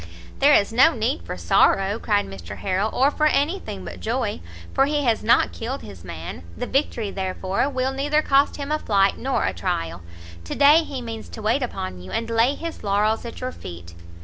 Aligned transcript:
"There 0.39 0.55
is 0.55 0.73
no 0.73 0.95
need 0.95 1.21
for 1.27 1.37
sorrow," 1.37 1.99
cried 1.99 2.25
Mr 2.25 2.57
Harrel, 2.57 2.89
"or 2.91 3.11
for 3.11 3.27
any 3.27 3.59
thing 3.59 3.85
but 3.85 3.99
joy, 3.99 4.41
for 4.73 4.87
he 4.87 5.03
has 5.03 5.23
not 5.23 5.51
killed 5.51 5.83
his 5.83 6.03
man; 6.03 6.41
the 6.57 6.65
victory, 6.65 7.11
therefore, 7.11 7.69
will 7.69 7.93
neither 7.93 8.23
cost 8.23 8.55
him 8.55 8.71
a 8.71 8.79
flight 8.79 9.19
nor 9.19 9.45
a 9.45 9.53
trial. 9.53 10.01
To 10.45 10.55
day 10.55 10.83
he 10.83 11.03
means 11.03 11.29
to 11.29 11.41
wait 11.43 11.61
upon 11.61 12.01
you, 12.01 12.09
and 12.09 12.31
lay 12.31 12.55
his 12.55 12.83
laurels 12.83 13.25
at 13.25 13.41
your 13.41 13.51
feet." 13.51 13.93